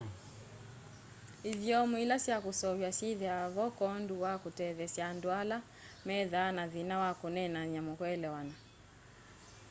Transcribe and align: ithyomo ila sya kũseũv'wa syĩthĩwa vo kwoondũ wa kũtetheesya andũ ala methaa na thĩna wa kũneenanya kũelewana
ithyomo 1.51 1.95
ila 2.03 2.15
sya 2.23 2.37
kũseũv'wa 2.45 2.89
syĩthĩwa 2.97 3.43
vo 3.55 3.65
kwoondũ 3.77 4.15
wa 4.23 4.33
kũtetheesya 4.43 5.03
andũ 5.11 5.29
ala 5.41 5.57
methaa 6.07 6.49
na 6.57 6.63
thĩna 6.73 6.95
wa 7.03 7.11
kũneenanya 7.21 7.81
kũelewana 7.99 8.55